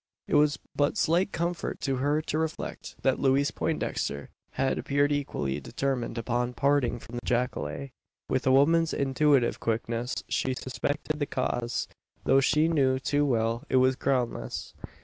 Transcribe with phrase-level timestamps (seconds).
[0.27, 5.59] It was but slight comfort to her to reflect: that Louise Poindexter had appeared equally
[5.59, 7.91] determined upon parting from the jacale.
[8.27, 11.87] With a woman's intuitive quickness, she suspected the cause;
[12.23, 14.73] though she knew, too well, it was groundless.